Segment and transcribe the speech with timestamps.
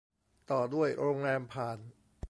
[0.51, 1.79] ต่อด้วยโรงแรมผ่าน